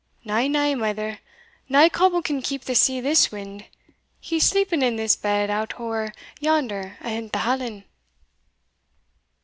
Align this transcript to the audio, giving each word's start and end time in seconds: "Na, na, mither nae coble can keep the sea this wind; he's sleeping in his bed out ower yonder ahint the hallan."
"Na, 0.23 0.47
na, 0.47 0.73
mither 0.73 1.19
nae 1.69 1.87
coble 1.87 2.23
can 2.23 2.41
keep 2.41 2.63
the 2.63 2.73
sea 2.73 2.99
this 2.99 3.31
wind; 3.31 3.65
he's 4.19 4.43
sleeping 4.43 4.81
in 4.81 4.97
his 4.97 5.15
bed 5.15 5.51
out 5.51 5.79
ower 5.79 6.11
yonder 6.39 6.97
ahint 7.01 7.31
the 7.33 7.37
hallan." 7.45 7.83